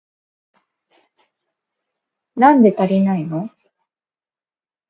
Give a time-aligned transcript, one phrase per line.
[2.35, 3.51] なんで足りないの？